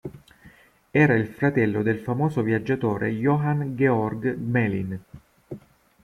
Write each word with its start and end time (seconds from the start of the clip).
Era 0.93 1.13
il 1.13 1.27
fratello 1.27 1.83
del 1.83 1.99
famoso 1.99 2.41
viaggiatore 2.41 3.11
Johann 3.11 3.75
Georg 3.75 4.33
Gmelin. 4.35 4.99